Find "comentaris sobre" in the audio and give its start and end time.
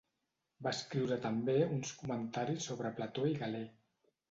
2.01-2.95